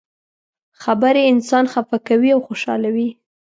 [0.81, 3.09] خبرې انسان خفه کوي او خوشحالوي.